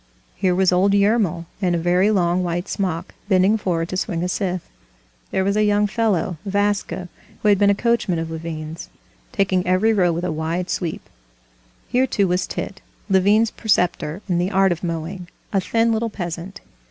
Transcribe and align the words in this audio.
Here 0.35 0.55
was 0.55 0.71
old 0.71 0.93
Yermil 0.95 1.45
in 1.61 1.75
a 1.75 1.77
very 1.77 2.09
long 2.09 2.41
white 2.43 2.67
smock, 2.67 3.13
bending 3.29 3.55
forward 3.55 3.89
to 3.89 3.97
swing 3.97 4.23
a 4.23 4.27
scythe; 4.27 4.67
there 5.29 5.43
was 5.43 5.55
a 5.55 5.63
young 5.63 5.85
fellow, 5.85 6.37
Vaska, 6.43 7.07
who 7.43 7.49
had 7.49 7.59
been 7.59 7.69
a 7.69 7.75
coachman 7.75 8.17
of 8.17 8.31
Levin's, 8.31 8.89
taking 9.31 9.63
every 9.67 9.93
row 9.93 10.11
with 10.11 10.23
a 10.23 10.31
wide 10.31 10.71
sweep. 10.71 11.07
Here, 11.87 12.07
too, 12.07 12.27
was 12.27 12.47
Tit, 12.47 12.81
Levin's 13.11 13.51
preceptor 13.51 14.23
in 14.27 14.39
the 14.39 14.49
art 14.49 14.71
of 14.71 14.83
mowing, 14.83 15.27
a 15.53 15.61
thin 15.61 15.93
little 15.93 16.09
peasant. 16.09 16.61